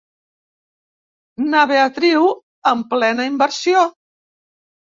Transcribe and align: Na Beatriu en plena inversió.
Na 1.51 1.61
Beatriu 1.73 2.25
en 2.73 2.83
plena 2.95 3.29
inversió. 3.33 3.85